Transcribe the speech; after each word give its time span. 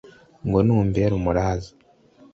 ngo 0.47 0.59
numbera 0.65 1.13
umuraza 1.19 1.71